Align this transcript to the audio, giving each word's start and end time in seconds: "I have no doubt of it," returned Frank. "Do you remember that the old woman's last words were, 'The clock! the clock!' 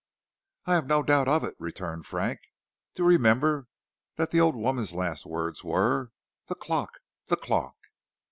"I 0.65 0.73
have 0.73 0.87
no 0.87 1.03
doubt 1.03 1.27
of 1.27 1.43
it," 1.43 1.53
returned 1.59 2.07
Frank. 2.07 2.39
"Do 2.95 3.03
you 3.03 3.09
remember 3.09 3.67
that 4.15 4.31
the 4.31 4.41
old 4.41 4.55
woman's 4.55 4.93
last 4.93 5.27
words 5.27 5.63
were, 5.63 6.09
'The 6.47 6.55
clock! 6.55 7.01
the 7.27 7.37
clock!' 7.37 7.77